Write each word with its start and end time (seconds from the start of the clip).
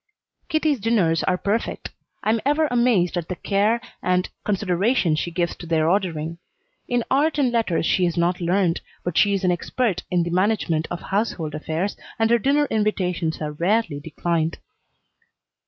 Kitty's 0.49 0.79
dinners 0.79 1.21
are 1.25 1.37
perfect. 1.37 1.91
I 2.23 2.31
am 2.31 2.41
ever 2.43 2.67
amazed 2.71 3.17
at 3.17 3.27
the 3.27 3.35
care 3.35 3.79
and 4.01 4.27
consideration 4.43 5.15
she 5.15 5.29
gives 5.29 5.55
to 5.57 5.67
their 5.67 5.87
ordering. 5.87 6.39
In 6.87 7.03
art 7.11 7.37
and 7.37 7.51
letters 7.51 7.85
she 7.85 8.07
is 8.07 8.17
not 8.17 8.41
learned, 8.41 8.81
but 9.03 9.15
she 9.15 9.35
is 9.35 9.43
an 9.43 9.51
expert 9.51 10.01
in 10.09 10.23
the 10.23 10.31
management 10.31 10.87
of 10.89 11.01
household 11.01 11.53
affairs, 11.53 11.95
and 12.17 12.31
her 12.31 12.39
dinner 12.39 12.65
invitations 12.71 13.39
are 13.43 13.51
rarely 13.51 13.99
declined. 13.99 14.57